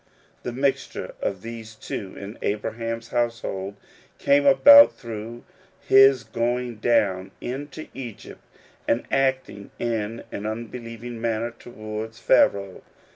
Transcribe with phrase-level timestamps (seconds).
[0.41, 3.75] The mixture of these two in Abraham's household
[4.17, 5.43] came about through
[5.79, 8.41] his going down into Egypt
[8.87, 12.81] and acting in an unbelieving manner towards Pharaoh.